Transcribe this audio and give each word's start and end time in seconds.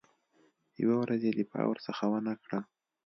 یوه 0.81 0.95
ورځ 1.01 1.21
یې 1.27 1.31
دفاع 1.39 1.65
ورڅخه 1.67 2.05
ونه 2.09 2.33
کړه. 2.43 2.59